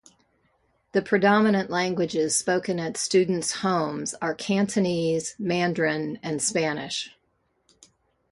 [0.93, 7.15] The predominant languages spoken at students' homes are Cantonese, Mandarin and Spanish.